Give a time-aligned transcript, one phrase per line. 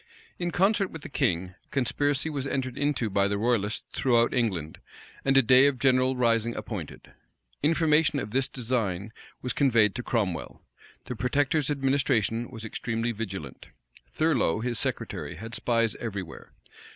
[0.39, 4.79] In concert with the king, a conspiracy was entered into by the royalists throughout England,
[5.23, 7.11] and a day of general rising appointed.
[7.61, 10.63] Information of this design was conveyed to Cromwell.
[11.05, 13.67] The protector's administration was extremely vigilant.
[14.11, 16.51] Thurloe, his secretary, had spies every where.